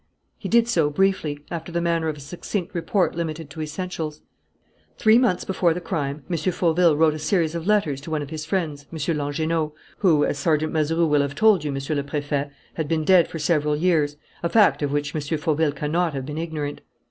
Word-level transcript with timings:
He 0.39 0.49
did 0.49 0.67
so 0.67 0.89
briefly, 0.89 1.45
after 1.51 1.71
the 1.71 1.79
manner 1.79 2.07
of 2.07 2.17
a 2.17 2.21
succinct 2.21 2.73
report 2.73 3.13
limited 3.13 3.51
to 3.51 3.61
essentials: 3.61 4.23
"Three 4.97 5.19
months 5.19 5.43
before 5.45 5.75
the 5.75 5.79
crime, 5.79 6.23
M. 6.27 6.37
Fauville 6.37 6.97
wrote 6.97 7.13
a 7.13 7.19
series 7.19 7.53
of 7.53 7.67
letters 7.67 8.01
to 8.01 8.09
one 8.09 8.23
of 8.23 8.31
his 8.31 8.43
friends, 8.43 8.87
M. 8.91 8.97
Langernault, 9.15 9.75
who, 9.99 10.25
as 10.25 10.39
Sergeant 10.39 10.73
Mazeroux 10.73 11.05
will 11.05 11.21
have 11.21 11.35
told 11.35 11.63
you, 11.63 11.71
Monsieur 11.71 11.93
le 11.95 12.01
Préfet, 12.01 12.49
had 12.73 12.87
been 12.87 13.03
dead 13.03 13.27
for 13.27 13.37
several 13.37 13.75
years, 13.75 14.17
a 14.41 14.49
fact 14.49 14.81
of 14.81 14.91
which 14.91 15.13
M. 15.13 15.21
Fauville 15.37 15.71
cannot 15.71 16.15
have 16.15 16.25
been 16.25 16.39
ignorant. 16.39 16.81